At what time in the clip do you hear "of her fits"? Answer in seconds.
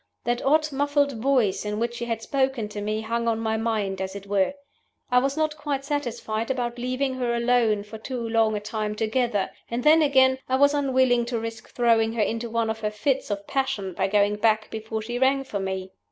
12.71-13.29